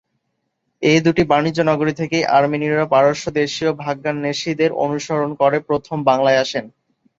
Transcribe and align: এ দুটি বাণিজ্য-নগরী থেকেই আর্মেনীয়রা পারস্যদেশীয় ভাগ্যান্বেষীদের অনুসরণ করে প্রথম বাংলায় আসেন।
এ 0.81 1.03
দুটি 1.05 1.23
বাণিজ্য-নগরী 1.31 1.93
থেকেই 1.93 2.23
আর্মেনীয়রা 2.37 2.85
পারস্যদেশীয় 2.93 3.71
ভাগ্যান্বেষীদের 3.83 4.71
অনুসরণ 4.85 5.29
করে 5.41 5.57
প্রথম 5.69 5.97
বাংলায় 6.09 6.41
আসেন। 6.43 6.65